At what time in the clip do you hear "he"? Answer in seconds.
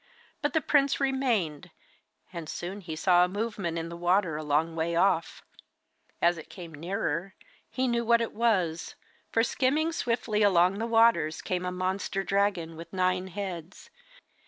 2.81-2.95, 7.69-7.87